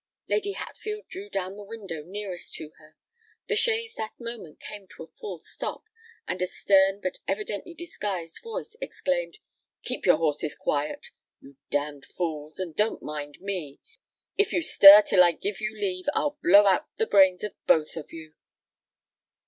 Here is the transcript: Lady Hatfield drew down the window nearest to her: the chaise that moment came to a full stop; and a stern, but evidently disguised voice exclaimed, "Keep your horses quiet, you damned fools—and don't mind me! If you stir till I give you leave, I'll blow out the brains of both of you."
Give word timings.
Lady 0.27 0.53
Hatfield 0.53 1.07
drew 1.09 1.29
down 1.29 1.55
the 1.57 1.63
window 1.63 2.03
nearest 2.03 2.55
to 2.55 2.71
her: 2.79 2.95
the 3.47 3.55
chaise 3.55 3.93
that 3.93 4.19
moment 4.19 4.59
came 4.59 4.87
to 4.87 5.03
a 5.03 5.07
full 5.11 5.39
stop; 5.39 5.83
and 6.27 6.41
a 6.41 6.47
stern, 6.47 6.99
but 6.99 7.19
evidently 7.27 7.75
disguised 7.75 8.39
voice 8.41 8.75
exclaimed, 8.81 9.37
"Keep 9.83 10.07
your 10.07 10.17
horses 10.17 10.55
quiet, 10.55 11.11
you 11.39 11.55
damned 11.69 12.05
fools—and 12.05 12.75
don't 12.75 13.03
mind 13.03 13.39
me! 13.41 13.79
If 14.39 14.53
you 14.53 14.63
stir 14.63 15.03
till 15.03 15.23
I 15.23 15.33
give 15.33 15.61
you 15.61 15.71
leave, 15.79 16.05
I'll 16.15 16.39
blow 16.41 16.65
out 16.65 16.87
the 16.97 17.05
brains 17.05 17.43
of 17.43 17.53
both 17.67 17.95
of 17.95 18.11
you." 18.11 18.33